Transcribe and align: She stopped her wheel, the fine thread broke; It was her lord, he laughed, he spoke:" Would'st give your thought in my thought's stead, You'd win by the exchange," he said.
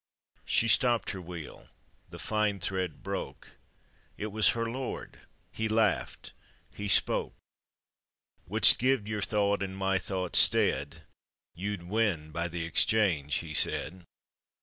She 0.45 0.67
stopped 0.67 1.11
her 1.11 1.21
wheel, 1.21 1.67
the 2.09 2.17
fine 2.17 2.59
thread 2.59 3.03
broke; 3.03 3.59
It 4.17 4.31
was 4.31 4.49
her 4.57 4.65
lord, 4.67 5.19
he 5.51 5.67
laughed, 5.67 6.33
he 6.73 6.87
spoke:" 6.87 7.35
Would'st 8.49 8.79
give 8.79 9.07
your 9.07 9.21
thought 9.21 9.61
in 9.61 9.75
my 9.75 9.99
thought's 9.99 10.39
stead, 10.39 11.03
You'd 11.53 11.83
win 11.83 12.31
by 12.31 12.47
the 12.47 12.65
exchange," 12.65 13.35
he 13.45 13.53
said. 13.53 14.05